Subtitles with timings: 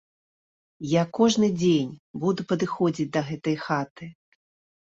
[0.91, 1.91] Я кожны дзень
[2.23, 4.05] буду падыходзіць да гэтай хаты.